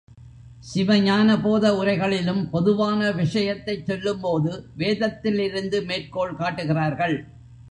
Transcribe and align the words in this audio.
சிவஞானபோத 0.73 1.69
உரைகளிலும் 1.77 2.49
பொதுவான 2.49 3.11
விஷயத்தைச் 3.11 3.85
சொல்லும்போது 3.85 4.65
வேதத்திலிருந்து 4.77 5.85
மேற்கோள் 5.85 6.35
காட்டுகிறார்கள். 6.35 7.17